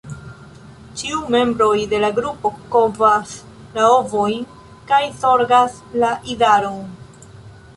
Ĉiu 1.01 1.19
membro 1.35 1.67
de 1.91 1.99
la 2.05 2.09
grupo 2.19 2.51
kovas 2.75 3.33
la 3.77 3.85
ovojn 3.99 4.49
kaj 4.93 5.03
zorgas 5.21 5.77
la 6.05 6.11
idaron. 6.37 6.83